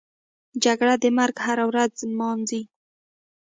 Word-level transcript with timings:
جګړه 0.63 0.93
د 1.03 1.05
مرګ 1.17 1.35
هره 1.45 1.65
ورځ 1.69 1.93
نمانځي 2.11 2.61